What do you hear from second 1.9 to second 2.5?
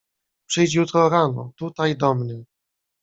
do mnie."